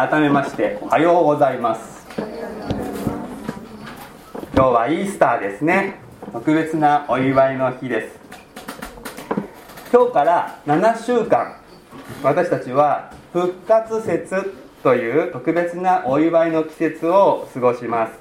[0.00, 2.06] 改めましておはようございます。
[2.16, 2.24] 今
[4.54, 5.96] 日はイースターですね。
[6.32, 8.18] 特別なお祝いの日です。
[9.92, 11.60] 今日から7週間
[12.22, 18.12] 私たちは復活節という特別なお祝いの季節を過ごします。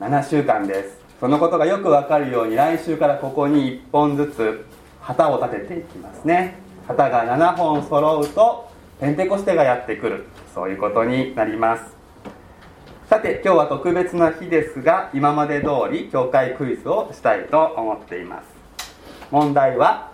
[0.00, 0.98] 7週間です。
[1.20, 4.66] そのことがよくわかるように来週からここに1本ずつ
[5.02, 6.56] 旗を立てていきますね。
[6.88, 8.68] 旗が7本揃うと
[9.00, 10.24] ペンテコステがやってくる。
[10.58, 11.96] そういうことになります。
[13.08, 18.46] さて今日は特別な日ですが今まで通り教会クイズをしたいと思っています。
[19.30, 20.10] 問題は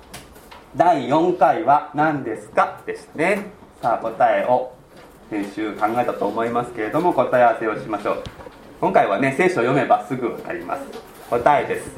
[0.76, 2.82] 第4回は何ですか？
[2.84, 3.46] でしたね。
[3.80, 4.74] さあ答えを
[5.30, 8.22] 先週考えたと思いますけれども答え合わせをしましょう。
[8.82, 10.82] 今回はね聖書を読めばすぐ分かります。
[11.30, 11.90] 答えです。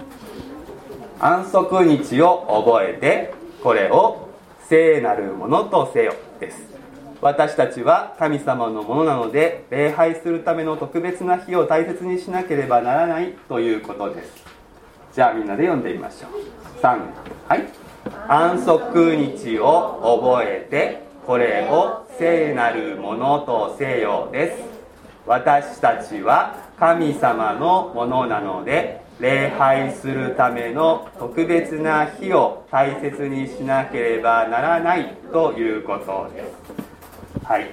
[1.19, 4.29] 安息日を覚えてこれを
[4.69, 6.15] 聖なるものとせよ。
[6.39, 6.77] です。
[7.23, 14.45] 私たちは神様のものなので礼拝するための特別な日を大切にしなければならないということです。
[15.15, 16.83] じゃあみんなで読んでみましょう。
[16.83, 17.01] 3
[17.49, 17.65] はい。
[18.29, 24.63] 安息日を覚えてこれを聖なるものとせよです。
[25.27, 36.86] 私たちは神様のものなので礼拝するための特別な日を大切にしなければならないということです。
[37.45, 37.67] はい。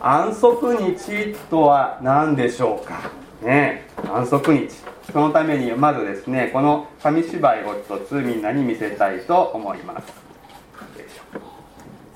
[0.00, 3.10] 安息日とは何でしょうか？
[3.42, 4.68] ね安息日。
[5.12, 10.06] そのためにまずですねこの紙芝居を一つみんなに見せたいと思います。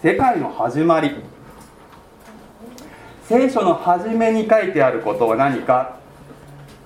[0.03, 1.17] 世界の始まり。
[3.29, 5.97] 聖書の初めに書いてあることは何か？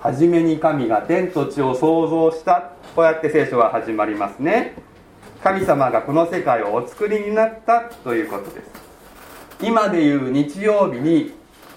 [0.01, 2.73] 初めに神が天と地を創造した。
[2.95, 4.75] こうやって聖書は始まりますね。
[5.43, 8.84] 神様がこの世界をお作りになったということです。
[9.63, 11.33] 今でいう日曜日に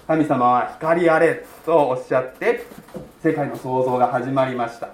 [0.06, 2.64] 神様は光あれとおっしゃって
[3.22, 4.90] 世界の創造が始まりました。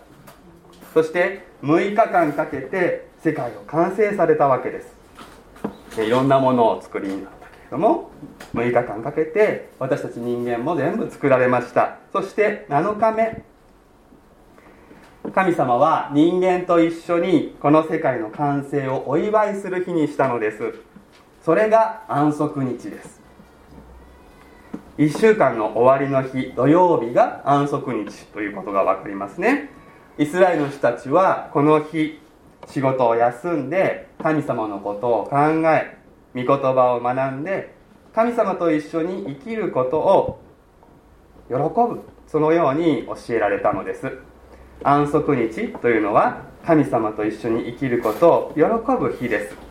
[0.93, 6.03] そして6日間かけて世界を完成されたわけです。
[6.03, 8.11] いろんなものを作りになったけれども
[8.55, 11.99] 6日間かけて私たち人間も全部作られました。
[12.13, 13.45] そして7日目。
[15.33, 20.75] 神様は人間と一緒にこの世界の完成をお祝いする日にしたのです。
[21.45, 23.21] それが安息日です。
[24.97, 29.69] 1週間の終わりの日土曜日が安息日ということが分かりますね。
[30.17, 32.19] イスラエルの人たちはこの日
[32.67, 35.37] 仕事を休んで神様のことを考
[35.69, 35.99] え
[36.35, 37.75] 御言葉を学んで
[38.15, 40.41] 神様と一緒に生きることを
[41.49, 44.11] 喜ぶそのように教えられたのです。
[44.83, 48.63] 安息日というのは神様と一緒に生きることを喜
[48.99, 49.64] ぶ日です。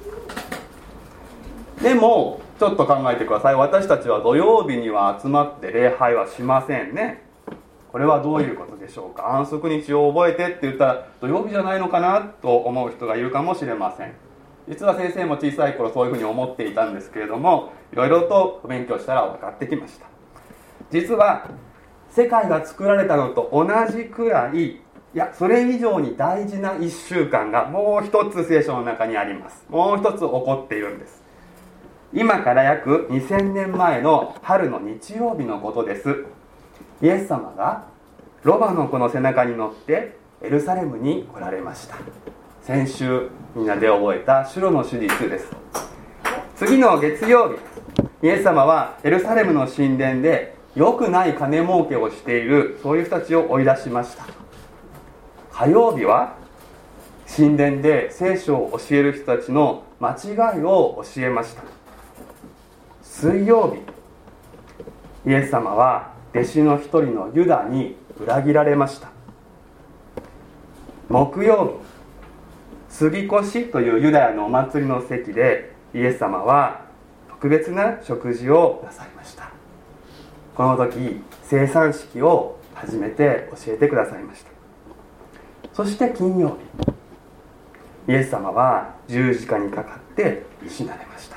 [1.83, 3.55] でもちょっと考えてください。
[3.55, 7.21] 私たちは土曜日には集まって礼拝はしませんね。
[7.91, 9.35] これはどういうことでしょうか？
[9.35, 14.13] 安息日を覚えてって言ったら土曜日じゃないのかなと思う人がいるかもしれません。
[14.69, 20.05] 実は先生も小さい頃そういうふうに思っていたんですけれどもいろいろと勉強したら分かってきました。
[20.89, 21.49] 実は
[22.09, 24.79] 世界が作られたのと同じくらいい
[25.13, 29.65] やそれ以上に大事な1週間がもう一つ聖書の中にあります。
[29.67, 31.22] もう一つ起こっているんです。
[32.15, 36.25] 今から約2000年前の春の日曜日のことです。
[37.01, 37.85] イエス様が
[38.43, 41.97] ロバの子の背中に乗ってエルサレムに来られました。
[42.61, 45.47] 先週みんなで覚えたシュロの手術です。
[46.55, 47.55] 次の月曜日
[48.21, 54.25] イエス様はエルサレムの神殿で良くない金儲けをしているそういう人たちを追い出しました。
[55.51, 56.35] 火曜日は
[57.35, 61.72] 神殿で聖書を教える人たちの間違いを教えました。
[63.13, 65.29] 水曜日。
[65.29, 69.09] イエス様は弟子の一人のユダに裏切られました。
[71.09, 71.79] 木曜
[72.89, 72.93] 日。
[72.93, 76.85] 杉越というユダヤのお祭りの席でイエス様は
[77.29, 79.51] 特別な食事をなさいました。
[80.55, 84.49] この時生産式を初めて教えてくださいました。
[85.71, 86.57] そして金曜
[88.07, 88.11] 日。
[88.11, 91.32] イエス様は十字架にかかって死なれました。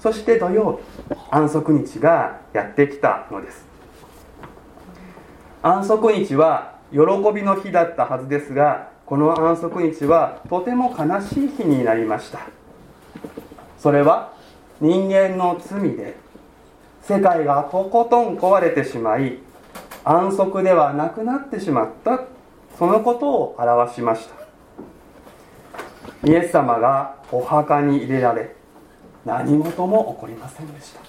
[0.00, 3.66] そして土曜日安息日がやってきたのです。
[5.62, 6.98] 安息日は喜
[7.34, 12.40] びの日だったはずですがこの安息日はとても悲しい日になりました。
[13.78, 14.32] それは
[14.80, 16.16] 人間の罪で
[17.02, 19.38] 世界がとことん壊れてしまい
[20.04, 22.20] 安息ではなくなってしまった
[22.78, 24.36] そのことを表しました。
[26.28, 28.54] イエス様がお墓に入れられ
[29.28, 31.00] 何事も起こりませんでした。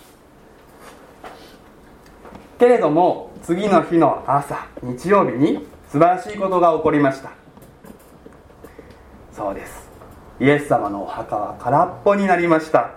[2.60, 7.32] けれども次の日の朝日曜日に素晴らしいことが起こりました。
[9.32, 9.90] そうです。
[10.42, 12.92] イエス様のお墓は空っぽになりました。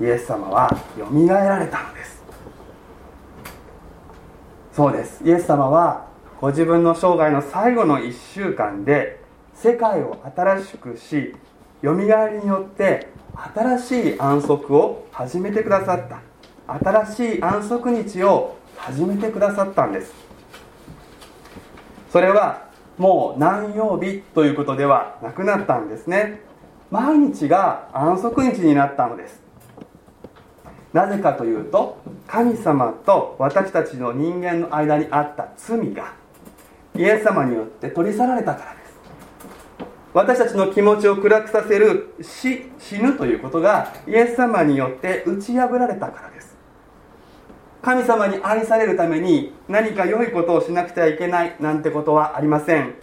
[0.00, 2.22] イエス様はよみがえられたのです。
[4.72, 5.22] そうです。
[5.24, 6.06] イエス様は
[6.40, 9.20] ご自分の生涯の最後の1週間で
[9.52, 11.36] 世界を新しくし
[11.82, 13.08] よみがえりによって
[13.54, 16.22] 新しい安息を始めてくださった。
[17.04, 20.14] 新しい安息日を始めてくださったんです。
[22.12, 22.68] それは
[22.98, 26.40] もう何曜日ということではなくなったんですね。
[26.92, 29.42] 毎日が安息日になったのです。
[30.92, 31.98] なぜかというと
[32.28, 36.12] 神様と私たちの人間の間にあった罪が
[36.94, 38.81] イエス様によって取り去られたからです。
[40.14, 46.54] 私たちの気持ちを暗くさせる死死ぬということがイエス様によって打ち破られたからです。
[47.80, 52.94] 神様に愛されるために何か良いことをしなくてはいけないなんてことはありません。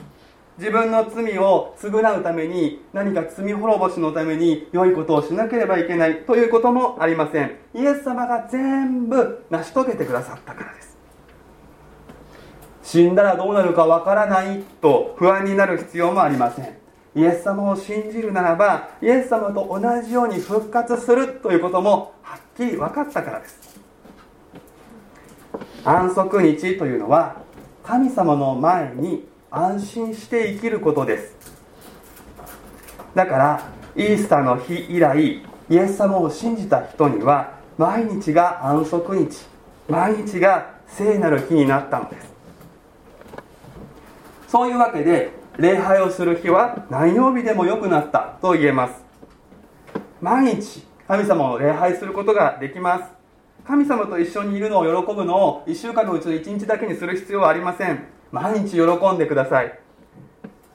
[0.60, 7.56] 自分の罪を償うために何か罪滅ぼしのために良いことをしなければいけないということもありません。
[7.74, 10.98] イエス様が全部成し遂げてくださったからです。
[12.84, 16.89] 死んだらどうなるかわからないと不安になる必要もありません。
[17.16, 23.80] イエス様を信じるならばイエス様と同じように復活するということもはっきり分かったからです。
[25.84, 27.38] 安息日というのは
[27.84, 31.36] 神様の前に安心して生きることです。
[33.16, 39.46] だからイースターの日以来イエス様を信じた人には毎日が安息日
[39.88, 42.30] 毎日が聖なる日になったのです。
[44.48, 49.04] そういうわけで礼拝をする日は何曜日でも良くなったと言えます。
[50.22, 53.04] 毎日神様を礼拝することができます。
[53.68, 58.06] 神様と一緒にいるのを喜ぶのを1週間のうちの1日だけにする必要はありません。
[58.32, 59.78] 毎日喜んでください。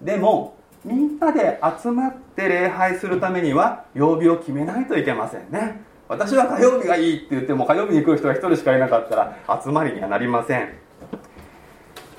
[0.02, 0.54] でも
[0.84, 5.80] みんなで集まって礼拝するためには曜日を決めないといけませんね。
[6.08, 10.69] 私は火曜日がいいって言っても火曜日に来る人が1人しかいなかったら集まりにはなりません。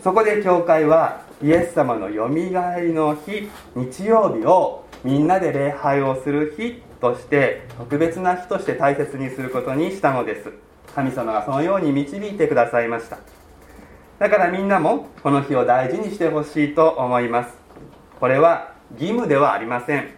[0.03, 10.51] そこで教会はイエス様のよみがえりの日日曜日をみんなで礼拝をする日として特別な日として大切にすることにしたのです。
[10.95, 13.17] 神様がそのように導いてくださいました。
[14.17, 17.53] だからみんなもこの日を大事にしてほしいと思います。
[18.19, 20.09] これは義務ではありません。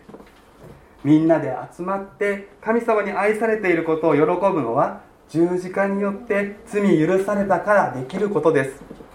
[1.03, 9.06] みんなで集まって神様に愛されていることを喜ぶのは十字架によって罪許されたからできることです。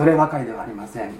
[0.00, 1.12] そればかりではありません。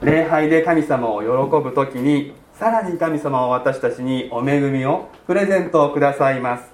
[0.00, 1.26] 礼拝で神様を喜
[1.60, 6.64] ぶ時にさらに神様は私たちにお恵みをプレゼントをくださいます。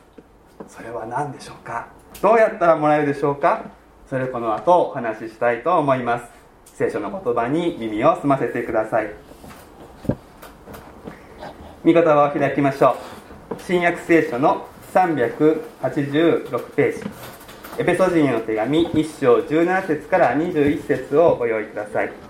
[0.68, 1.88] それは何でしょうか？
[2.20, 3.64] どうやったらもらえるでしょうか？
[4.10, 6.26] それこの後お話ししたいと思います。
[6.74, 9.10] 聖書の言葉に耳を澄ませてください。
[11.86, 12.98] 御言葉を開きましょ
[13.50, 13.54] う。
[13.62, 17.04] 新約聖書の386ページ。
[17.80, 22.29] エペソ人への手紙1章17節から21節をご用意ください。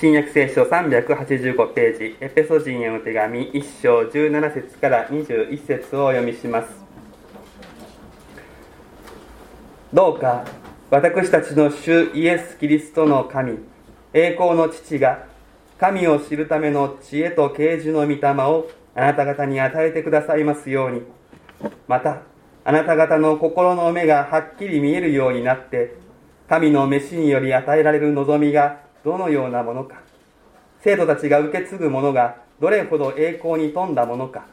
[0.00, 6.68] 新約聖書385ページ、エペソ人への手紙1章17節から21節をお読みします。
[9.92, 10.44] どうか
[10.92, 13.58] 私たちの主イエス・キリストの神、
[14.12, 15.26] 栄光の父が
[15.80, 21.02] 神を知るための知恵と啓示の御霊をあなた方に与えてくださいますように、
[21.88, 22.22] また、
[22.64, 25.96] あなた方の心の目がはっきり見えるようになって、
[26.48, 29.96] 神の召しにより与えられる望みがどのようなものか。
[30.80, 34.46] 生徒たちが受け継ぐものがどれほど栄光に富んだものか。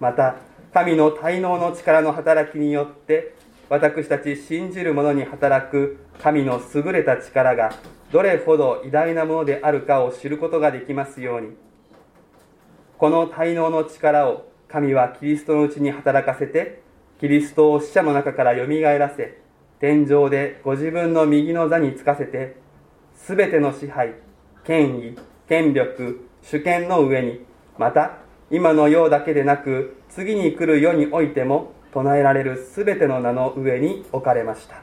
[0.00, 0.36] また
[0.72, 3.34] 神の滞納の力の働きによって
[3.68, 7.72] 私たち信じる者に働く神の優れた力が
[8.12, 11.56] どれほど偉大なものであるかを知ることができますように。
[12.98, 16.82] この滞納の力を神はキリストのうちに働かせて
[17.20, 19.38] キリストを死者の中からよみがえらせ
[19.80, 22.56] 天井でご自分の右の座につかせて
[23.26, 24.16] すべての支配、
[24.64, 27.40] 権威、権力、主権の上に、
[27.78, 28.18] また、
[28.50, 34.82] 今の世だけでなく、次に来る世においても、唱えられるすべての名の上に置かれました。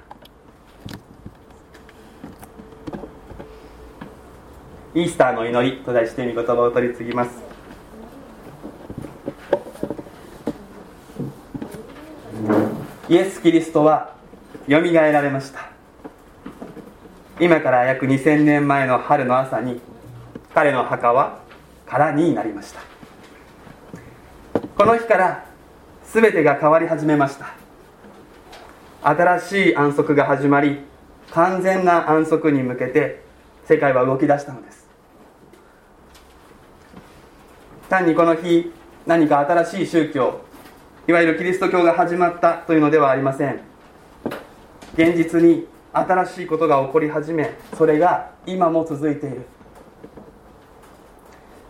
[4.96, 7.32] イースターの祈りと題して御言葉を取り次ぎます
[13.08, 14.16] イエス・キリストは
[14.68, 15.71] よみがえられました
[17.42, 19.82] 今から約2000年前の春の朝に
[20.54, 21.40] 彼の墓は
[21.88, 22.82] 空になりました。
[24.78, 25.46] この日から
[26.14, 27.48] 全てが変わり始めました。
[29.02, 30.82] 新しい安息が始まり
[31.32, 33.24] 完全な安息に向けて
[33.66, 34.88] 世界は動き出したのです。
[37.90, 38.72] 単にこの日
[39.08, 40.42] 何か新しい宗教
[41.08, 43.62] いわゆるキリスト教が始まったというのではありません。
[44.94, 49.46] 現実に新しいことが起こり始めそれが今も続いている。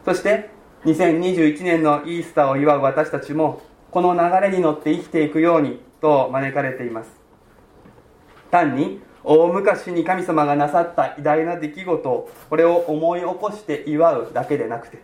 [0.05, 0.49] そして
[0.85, 3.61] 2021年のイースターを祝う私たちも
[3.91, 7.11] この流れに乗って生きていくようにと招かれています。
[8.49, 14.99] 単に大昔に神様がなさった偉大な出来事をこれを思い起こして祝うだけでなくて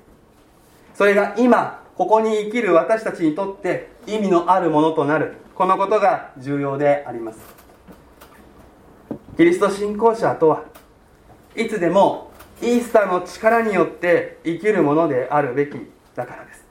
[0.96, 7.57] それが今ここに生きる私たちにとって意味のあるものとなるこのことが重要であります。
[9.38, 10.64] キリスト信仰者とは
[11.56, 15.78] いつでもイースターの力によって生きるものであるべき
[16.16, 16.66] だからです。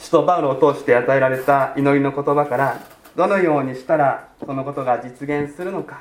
[0.00, 2.80] 使徒パウロを通して与えられた祈りの言葉から
[3.14, 6.00] どのようにしたらそのことが実現するのか。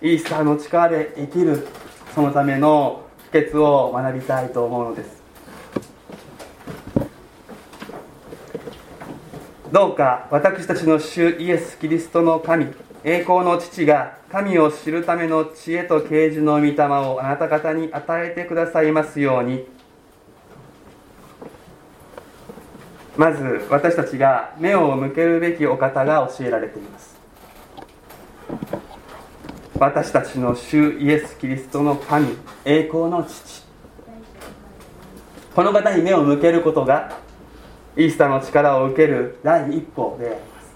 [0.00, 1.68] イースターの力で生きる
[2.14, 5.19] そのための秘訣を学びたいと思うのです。
[9.72, 12.66] どうか私たちの主イエス・キリストの神
[13.04, 19.64] 栄光の父が神を知るための知恵と啓示の御霊をあなた方に与えてくださいますように。
[23.16, 27.16] まず私たちが目を向けるべきお方が教えられています。
[29.78, 33.62] 私たちの主イエス・キリストの神栄光の父。
[35.54, 37.29] この方に目を向けることが
[37.96, 40.70] イースターの力を受ける第一歩であります。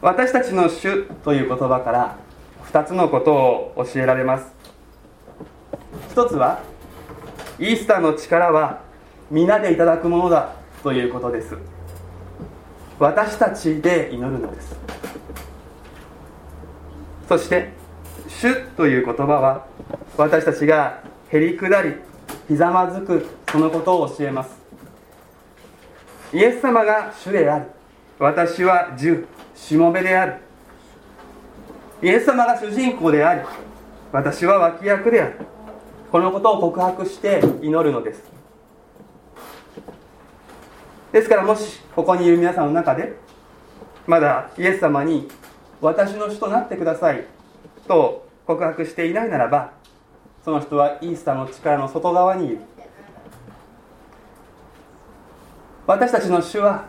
[0.00, 2.16] 私たちの主という言葉から
[2.72, 4.46] 2つのことを教えられます。
[6.10, 6.60] 一つは
[7.58, 8.80] イースターの力は
[9.30, 11.56] 皆でいただくものだということです。
[12.98, 14.76] 私たちで祈るのです。
[17.28, 17.72] そして
[18.28, 19.66] 「主」という言葉は
[20.16, 21.00] 私たちが
[21.30, 21.94] へりくだり
[22.48, 24.61] ひざまずくそのことを教えます
[26.32, 27.66] イエス様が主である。
[28.18, 30.36] 私は従しもべである。
[32.02, 33.42] イエス様が主人公であり
[34.12, 35.34] 私は脇役である。
[36.10, 38.22] このことを告白して祈るのです。
[41.12, 43.14] ですからもしここにいる皆さんの中で
[44.06, 45.28] まだイエス様に
[45.82, 47.26] 私の主となってください
[47.86, 49.72] と告白していないならば
[50.42, 52.71] その人はイースターの力の外側にいる。
[55.86, 56.86] 私たちの主は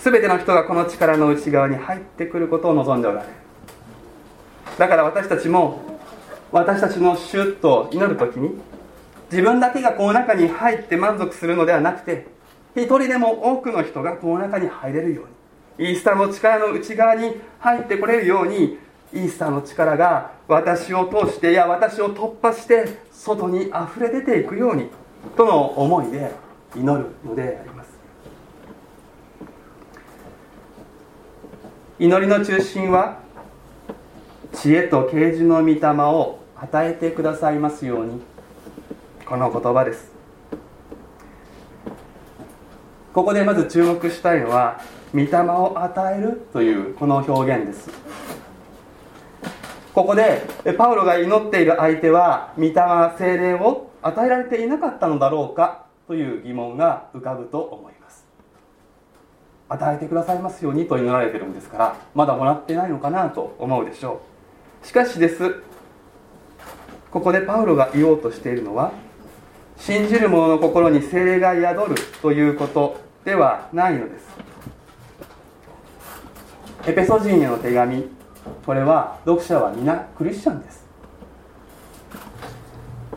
[0.00, 3.32] 全ての人がこの力の内側に入ってくることを望んでおられる。
[4.78, 5.98] だから私たちも
[6.52, 8.50] 私たちの主と祈る時に
[9.30, 12.26] 自分だけがこの中に入って満足するのではなくて
[12.76, 15.22] 一人でも多くの人がこの中に入れるよ
[15.78, 18.78] うにイースターの力の内側に入ってこれるように
[19.12, 24.88] イースターの力が私を通していや私を突破して外にあふれ出ていくように
[25.36, 26.43] との思いで
[26.76, 27.90] 祈るのであります。
[31.98, 33.18] 祈りの中心は
[34.52, 38.20] 知恵と啓示の御霊を与えてくださいますように。
[39.26, 40.12] この言葉です。
[43.12, 44.80] ここでまず注目したいのは
[45.12, 47.88] 御霊を与えるというこの表現です。
[49.94, 50.42] ここで
[50.76, 52.74] パウロが祈っている相手は御霊
[53.16, 55.83] 精霊を与えられていなかったのだろうか。
[56.06, 58.26] という疑問が浮かぶと思います。
[59.68, 64.20] 与えてくださいますようにと祈られてるんですからまだもらってないのかなと思うでしょ
[64.82, 64.86] う。
[64.86, 65.62] しかしです。
[67.10, 68.92] ここでパウロが言おうとしているのは
[69.76, 74.26] 信じる者の心に精霊が宿るということではないのです。
[76.86, 78.04] エペソ人への手紙
[78.66, 80.84] これは読者は皆クリスチャンです。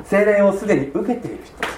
[0.05, 1.76] 精霊をすでに受けている人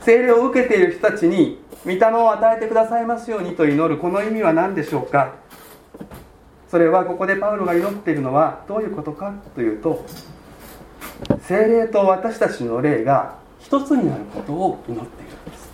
[0.00, 5.34] たちです精霊を受けている人たちに御霊を与えてくださいますようにと祈るこの意味は何でしょうか？
[6.68, 10.04] それはここでパウロが祈っているのはどういうことかというと
[11.42, 15.70] 精霊と私たちの霊が一つになることを祈っているんです。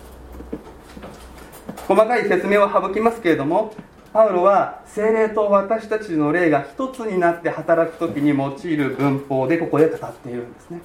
[1.87, 3.73] 細かい説明を省きますけれども
[4.11, 10.81] パウロは精霊と私たちの霊が一つになって働く時に用いる文法でここで語っているんですね。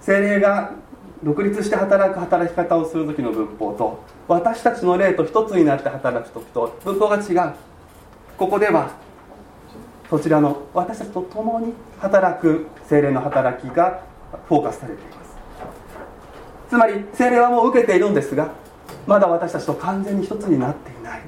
[0.00, 0.72] 精霊が
[1.24, 7.54] 独立して働く働き方をする時の文法と私たちの霊と一つになって働く時と文法が違う。
[8.36, 8.90] ここでは
[10.10, 14.02] そちらの私たちと共に働く精霊の働きが
[14.48, 15.34] フォーカスされています。
[16.68, 18.52] つまり精霊はもう受けているんですが
[19.06, 21.22] まだ私たちと完全に一つになっていない。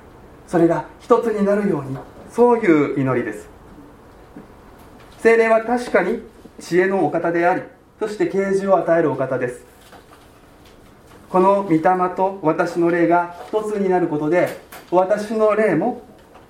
[0.46, 1.96] それが一つになるように
[2.30, 3.48] そういう祈りです。
[5.20, 6.20] 精霊は確かに
[6.60, 7.62] 知恵のお方であり
[7.98, 9.75] そして啓示を与えるお方です。
[11.36, 11.80] この御霊
[12.16, 14.58] と私の霊が一つになることで
[14.90, 16.00] 私の霊も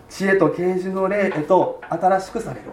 [0.09, 2.67] 知恵と啓示の霊へと新しくされる。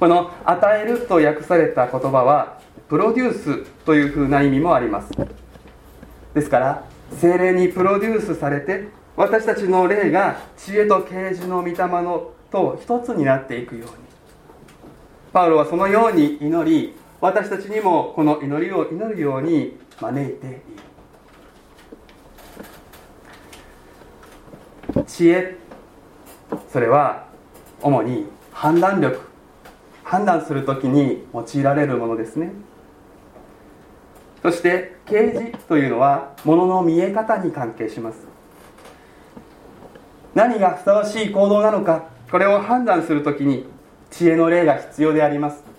[0.00, 2.58] この「与える」と訳された言葉は
[2.88, 5.12] プロデュースというふうな意味もあります。
[6.34, 6.82] ですから
[7.12, 13.92] 精霊にプロデュースされて私たちの霊が知恵と啓示の御霊のと一つになっていくように。
[15.32, 20.50] パウロはそのように祈り私たちにもこの祈りを祈るように招いてい
[24.94, 25.04] る。
[25.04, 25.56] 知恵。
[26.72, 27.26] それは
[27.82, 29.20] 主に判断力。
[30.04, 32.52] 判断するときに用いられるものですね。
[34.40, 38.18] そして啓示というのはものの見え方に関係します。
[40.34, 42.06] 何がふさわしい行動なのか。
[42.30, 43.66] これを判断するときに
[44.10, 45.77] 知恵の霊が必要であります。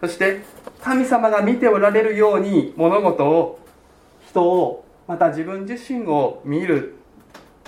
[0.00, 0.42] そして
[0.82, 3.58] 神様が見ておられるように物事を
[4.28, 6.94] 人をまた自分自身を見る。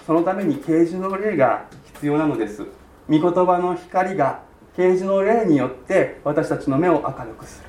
[0.07, 2.67] そのために啓示の霊が必要なのです。
[3.09, 4.43] 御言葉の光が
[4.77, 7.69] 啓示の霊によって私たちの目を明るくする。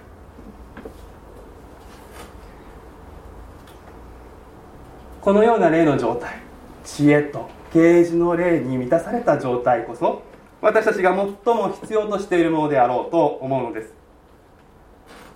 [5.22, 6.40] このような霊の状態
[6.84, 10.24] 知恵と啓示の霊に満たされた状態こそ
[10.62, 13.99] 私たちが最も必要としているものであろうと思うのです。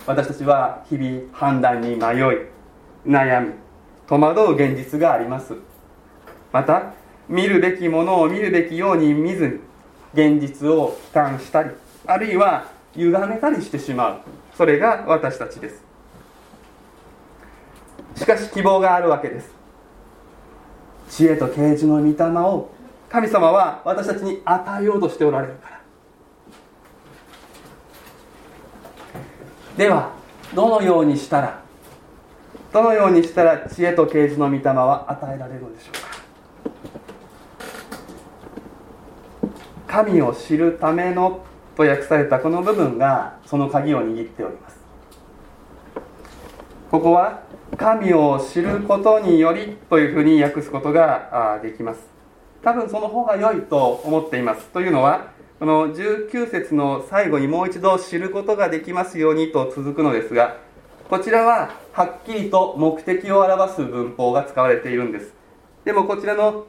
[0.06, 2.00] 私たちは日々判断に迷い
[3.08, 3.54] 悩み
[4.08, 5.56] 戸惑う現実があります。
[6.52, 6.94] また
[7.30, 9.60] 見るべきものを見るべきように見ずに
[10.14, 11.70] 現実を悲観したり
[12.06, 14.18] あるいは歪めたりしてしまう。
[14.56, 15.84] それが私たちです。
[18.16, 19.50] しかし希望があるわけです。
[21.10, 22.70] 知恵と啓示の御霊を
[23.10, 25.73] 神様は私たちに与えようとしておられるから。
[29.78, 30.12] では
[30.54, 31.64] どのようにしたら
[32.72, 36.14] どのようにしたら知恵と啓示の御霊は与えられるのでしょうか。
[39.88, 44.78] 神を知るためのと訳されたこの部分がその鍵を握っております。
[46.90, 47.42] ここは
[47.78, 52.08] 神を知ることによりというふうに訳すことができます。
[52.64, 54.66] 多分その方が良いと思っています。
[54.70, 55.33] というのは
[55.64, 60.58] この19節の最後にもう一度知ることができますようにと続くのですが
[61.10, 65.34] こちらははっきりと目的を表す文法が使われているんです。
[65.86, 66.68] でもこちらの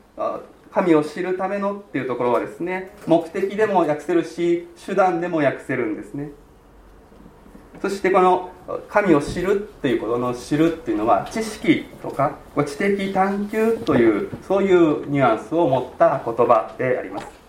[0.70, 6.30] 神を知るためのっていうところはですね目的でも訳せるし手段でも訳せるんですね。
[7.82, 8.50] そしてこの
[8.88, 17.43] 神を知るっていうことの知るっていうのは知識とか知的探求というそういうニュアンスを持った言葉であります。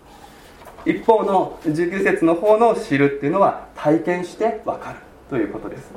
[0.86, 5.90] 一方の19節の方の知るっていうのは体験して分かるということです。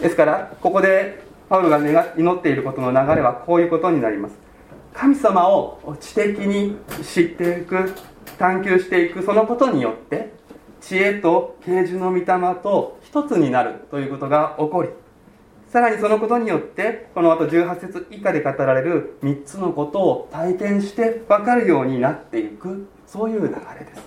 [0.00, 1.78] ですからここでパウロが
[2.16, 4.34] 祈っていることの流れはこういうことになります。
[4.94, 7.94] 神様を知的に知っていく
[8.38, 10.32] 探求していくそのことによって
[10.80, 12.26] 知恵と啓示の御霊
[12.62, 14.88] と一つになるということが起こり
[15.70, 24.02] さらにそのことによってこの後18節以下で語られる3つのことを体験して分かるようになっていくそういう流れです。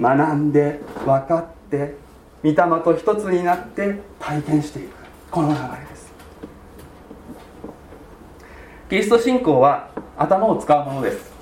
[0.00, 1.96] 学んで分かって
[2.44, 2.54] 御霊
[2.84, 4.94] と一つになって体験していく。
[5.28, 6.12] この流れです。
[8.88, 11.32] キリスト信仰は頭を使うものです。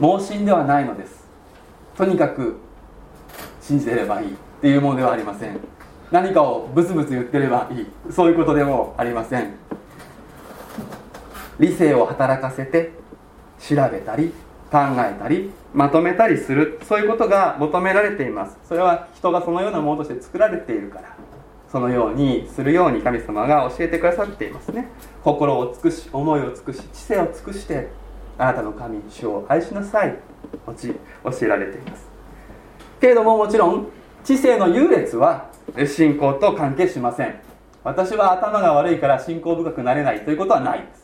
[0.00, 1.24] 盲信ではないのです。
[1.96, 2.56] とにかく
[3.62, 4.32] 信じてればいい。
[4.32, 5.60] っていうものではありません。
[6.10, 7.86] 何かをブツブツ言ってればいい。
[8.10, 9.54] そういうことでもありません。
[11.60, 12.98] 理性を働かせて
[13.60, 14.32] 調べたり
[14.70, 16.80] 考えたりまとめたりする。
[16.82, 18.58] そういうことが求められています。
[18.64, 21.16] それは人がそのようなものとして作られているから。
[21.70, 24.88] そのようにするように神様が教えてくださっていますね。
[25.22, 27.88] 心を尽くし思いを尽くし知性を尽くして
[28.38, 30.16] あなたの神主を愛しなさい。
[30.66, 30.72] 教
[31.42, 32.08] えられています。
[33.00, 33.86] けれどももちろん
[34.24, 35.48] 知性の優劣は
[35.86, 37.40] 信仰と関係しません。
[37.84, 40.99] 私は頭が悪いから信仰深くなれないということはないです。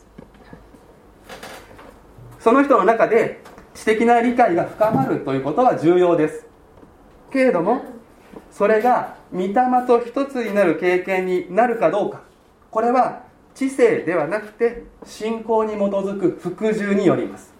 [2.47, 3.41] その人の中で
[3.73, 6.45] 知的な理解が深まるということは重要です。
[7.29, 7.81] けれども
[8.51, 9.53] それが御霊
[9.85, 12.21] と一つになる経験になるかどうか。
[12.71, 17.53] これは知性ではなくて信仰に基づく服従によります。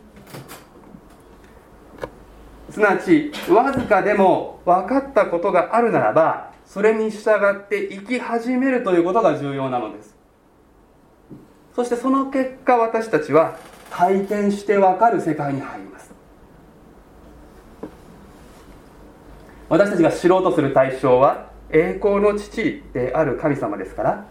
[2.70, 10.16] すなわちわずかでも分かったことがあるならばそれに従って生き始めるということが重要なのです。
[11.76, 13.58] そしてその結果私たちは
[13.90, 16.12] 体験して分かる世界に入ります。
[19.70, 24.26] 私たちが知ろうとする対象は栄光の父である神様ですから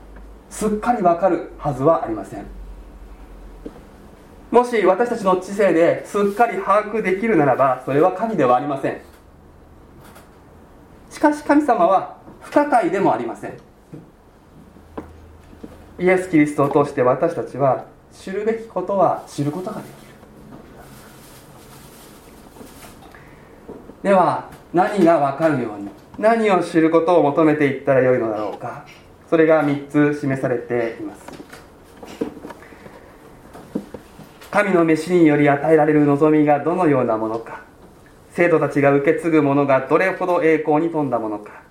[0.48, 2.46] すっかり分かるはずはありません。
[4.50, 9.00] もし私たちの知性ですっかり把握できるならばそれは神ではありません。
[11.10, 13.52] しかし神様は不可解でもありません。
[15.98, 17.86] イエス・キリストを通して私たちは
[18.20, 19.96] 知るべきことは知ることができる。
[24.02, 28.84] では何が分かるように何を知ることを求めていったらよいのだろうか。
[29.28, 31.26] それが3つ示されています。
[34.50, 37.62] 神の召しにより与えられる望みがどのようなものか。
[38.30, 41.62] 生徒たちが受け継ぐものがどれほど栄光に富んだものか。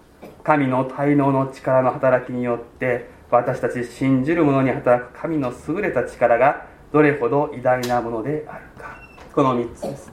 [0.43, 8.97] 神の滞納の力の働きによって私たち信じる者に働く神の優れた力がどれほど偉大なものであるか。
[9.33, 10.11] この3つです。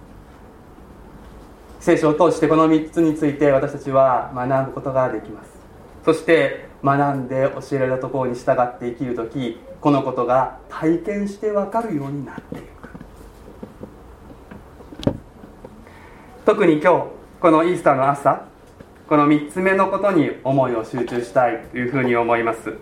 [1.80, 5.52] 聖書を通してこの3つについて私たちは学ぶことができます。
[6.04, 12.66] そして学んで教えられたところに従って生きる時このことが体験して分かるようになっていく
[16.44, 17.06] 特に今日
[17.40, 18.46] このイースターの朝
[19.08, 22.74] この3つ目のことに思いを集中したいというふうに思います。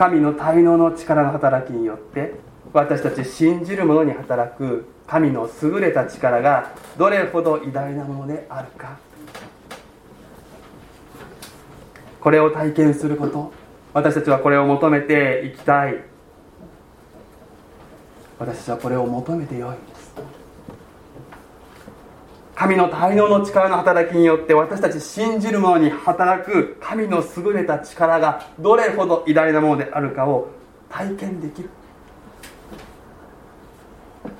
[0.00, 2.32] 神の滞納の力の働きによって
[2.72, 8.98] 私たち信じる者に働く神の優れた力がどれほど偉大なものであるか。
[12.18, 13.52] これを体験すること。
[13.92, 16.02] 私たちはこれを求めていきたい。
[18.38, 19.89] 私たちはこれを求めてよい。
[22.60, 30.50] 神の滞納の力の働きによって私たち信じる者に働く神の優れた力がどれほど偉大なものであるかを
[30.90, 31.70] 体験できる。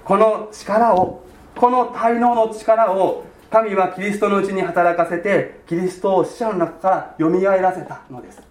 [0.05, 1.25] この力を
[1.57, 8.43] この滞納の力を神はキリストのうちに働かせてキリストを死者の中からよみがえらせたのです。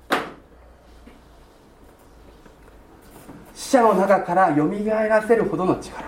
[3.54, 6.06] 死者の中からよみがえらせるほどの力。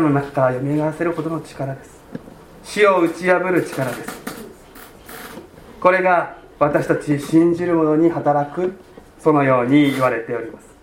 [0.00, 2.00] 者の中からよみがえらせるほどの力です。
[2.64, 4.24] 死を打ち破る力です。
[5.80, 8.72] これが私たち信じる者に働く
[9.20, 10.74] そのように言われております。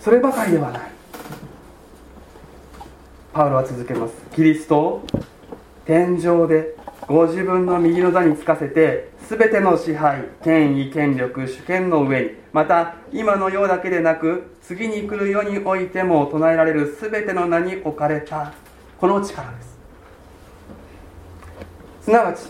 [0.00, 0.82] そればかりではない。
[3.32, 4.14] パウロは続けます。
[4.34, 5.06] キリストを
[5.84, 6.74] 天井で
[7.06, 18.54] ご自分の右の座につかせて全ての支配権威権力主権の上にまた今の世だけでなく次に来る世においても唱えられる全ての名に置かれた
[18.98, 19.78] この力です。
[22.02, 22.40] すなわち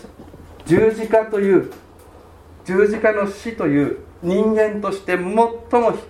[0.67, 1.71] 十字架という
[2.63, 5.57] 十字架の死という人間として最も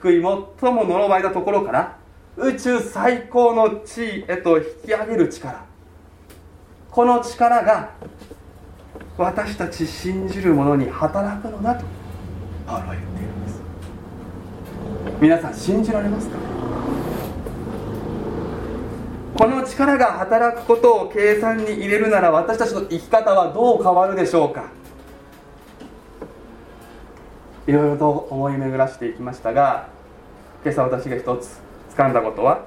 [0.01, 0.45] 低い最も
[0.83, 1.97] 呪われたところから
[2.35, 5.65] 宇宙最高の地位へと引き上げる力。
[6.91, 7.91] この力が
[9.17, 11.83] 私たち信じる者に働くのだと
[12.67, 13.61] パウロは言っているんです。
[15.19, 16.37] 皆さん信じられますか？
[19.35, 24.69] この力が働くことを計算に入れるなら私たちの生き方はどう変わるでしょうか？
[27.65, 29.89] いろいろと思い巡らしていきましたが
[30.63, 31.59] 今朝私が一つ
[31.95, 32.65] 掴んだことは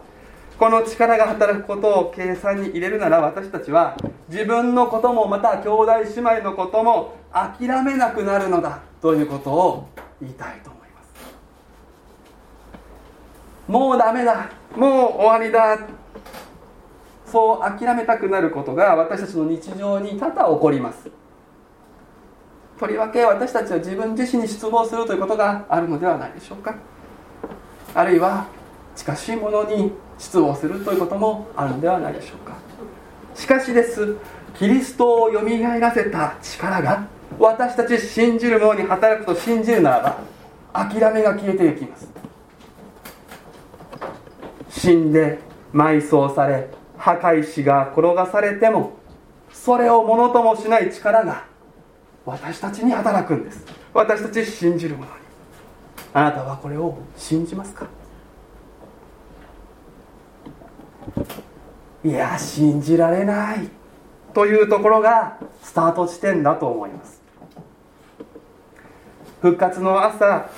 [0.61, 3.97] この力が働くことを計算に入れるなら私たちは
[4.29, 9.89] 自分のこともまた兄弟姉妹のことも諦めなくなるのだということを
[10.21, 11.09] 言いたいと思います。
[13.69, 15.79] もうダメだもう終わりだ
[17.25, 21.11] そう諦めたくなることが私たちの日常に多々起こります。
[22.79, 26.75] とりわけ私たちは自分自身に失望するということがあるのではないでしょうか。
[27.95, 28.60] あるいは
[29.01, 32.53] 近しいものに失望するということもあるのではないでしょうか。
[33.35, 34.17] しかしです。
[34.59, 37.07] キリストをよみがえらせた力が
[37.39, 40.19] 私たち信じる者に働くと信じるなら
[40.73, 42.09] ば諦めが消えていきます。
[44.69, 45.39] 死んで
[45.73, 48.93] 埋葬され墓石が転がされても
[49.51, 51.45] それをものともしない力が
[52.27, 53.65] 私たちに働くんです。
[53.95, 55.13] 私たち信じる者に。
[56.13, 57.87] あなたはこれを信じますか？
[62.05, 63.69] いや信じられない。
[64.33, 67.21] というところがスタート地点だと思います。
[69.41, 70.51] 復活の朝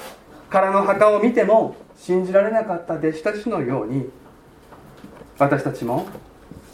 [0.50, 4.10] からの墓を見ても信じられなかった弟子たちのように
[5.38, 6.06] 私たちも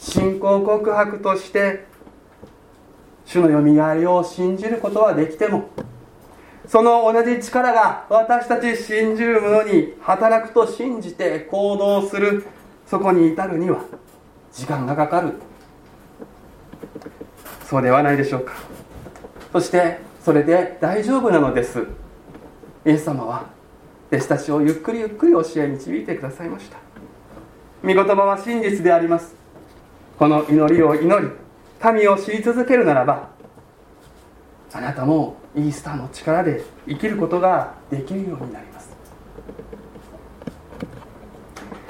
[0.01, 1.87] 信仰告白として
[3.27, 5.69] 主のよみがえりを信じることはできても
[6.67, 12.47] その同じ力が私たち信じる者に働くと信じて行動する
[12.89, 13.83] そこに至るには
[14.53, 15.35] 時間がかかる。
[17.67, 18.55] そうではないでしょうか。
[19.53, 21.85] そしてそれで大丈夫なのです。
[22.87, 23.47] イエス様は
[24.11, 26.79] 弟子たちをゆっくりゆっくり教え導いてくださいました。
[27.83, 29.35] 御言葉は真実であります。
[30.19, 31.31] この祈りを祈り
[31.79, 33.29] 神を知り続けるならば
[34.73, 38.78] あなたもイースターの力で生きることができるようになります。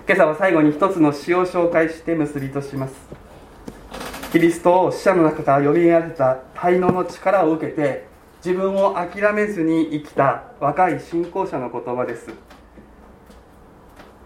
[0.08, 2.94] 今朝は最後に一つの詩を紹介して結びとします。
[4.32, 8.06] キリストを死者の中から呼び上げた滞納の力を受けて
[8.42, 12.30] 自分を諦めずに生きた若い信仰者の言葉です。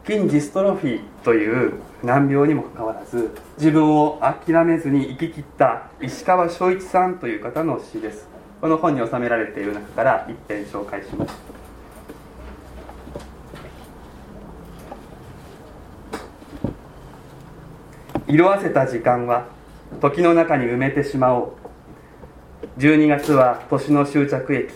[0.06, 1.72] 筋ジストロフィーという
[2.04, 8.28] 難病にもかかわらず自分を諦めずに生き切った石川昭一さんという方の詩です。
[8.60, 11.61] この本に収められている中から一編紹介します。
[18.32, 19.46] 色あせた時間は
[20.00, 21.52] 時の中に埋めてしまおう。
[22.78, 24.72] 12月は年の終着駅。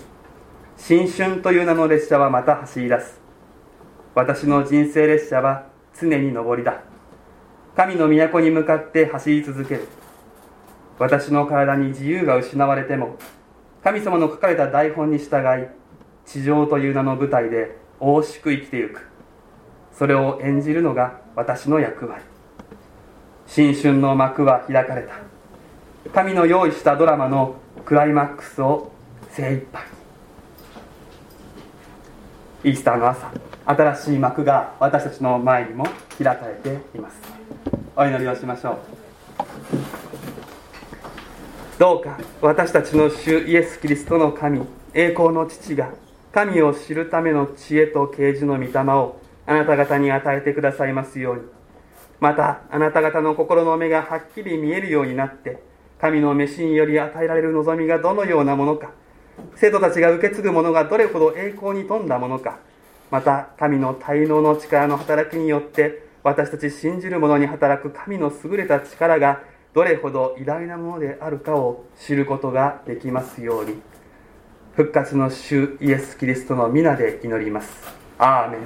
[0.77, 3.19] 新春という名の列車はまた走り出す。
[4.15, 6.83] 私の人生列車は常に上りだ。
[7.75, 9.89] 神の都に向かって走り続ける。
[10.99, 13.17] 私の体に自由が失われても
[13.83, 15.67] 神様の書かれた台本に従い
[16.27, 19.01] 地上という名の舞台で大しく生きてゆく。
[19.93, 22.36] それを演じるのが私の役割。
[23.47, 25.15] 新春の幕は開かれた。
[26.13, 28.93] 神の用意したドラマのクライマックスを
[29.31, 29.83] 精一杯。
[32.65, 33.31] イースターの朝
[33.65, 35.87] 新しい幕が私たちの前にも
[36.19, 37.21] 開かれています。
[37.95, 38.79] お祈りをしましょう。
[41.79, 44.63] どうか私たちの主イエス・キリストの神
[44.95, 45.91] 栄光の父が
[46.33, 51.56] 神を知るための知恵と啓示の御霊をあなた方に与えてくださいますように。
[52.21, 55.63] またあなた方の心の目がはっきり見えるようになって
[56.01, 58.91] 神の召しにより与えられる望みがどのようなものか
[59.55, 62.59] 生徒たちが受け継ぐものがどれほど栄光に富んだものか
[63.11, 69.43] また神の滞納の力の働きによって私たち信じる者に働く神の優れた力が
[69.75, 73.81] どれほど偉大なものであるかを知ることができますように。
[74.75, 77.95] 復活の主イエス・キリストの皆で祈ります。
[78.19, 78.61] アーメン。